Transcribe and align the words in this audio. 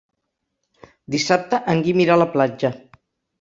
Dissabte 1.15 1.59
en 1.75 1.85
Guim 1.89 2.01
irà 2.07 2.17
a 2.17 2.21
la 2.23 2.29
platja. 2.39 2.73